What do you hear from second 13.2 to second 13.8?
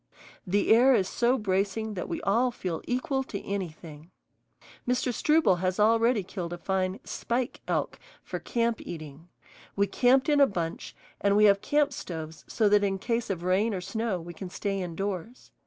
of rain or